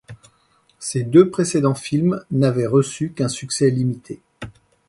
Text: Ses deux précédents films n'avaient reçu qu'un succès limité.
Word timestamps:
Ses 0.79 1.03
deux 1.03 1.29
précédents 1.29 1.75
films 1.75 2.25
n'avaient 2.31 2.65
reçu 2.65 3.11
qu'un 3.11 3.27
succès 3.27 3.69
limité. 3.69 4.19